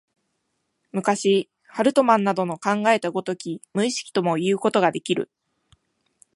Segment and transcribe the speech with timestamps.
[0.93, 5.29] 昔、ハルトマンなどの考えた如き無意識ともいうことができる。